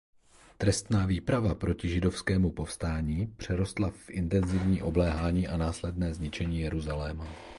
[0.57, 7.27] Trestná výprava proti židovskému povstání přerostla v intenzivní obléhání a následné zničení Jeruzaléma.